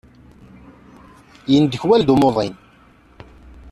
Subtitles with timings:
[1.51, 2.55] Yendekwal-d umuḍin.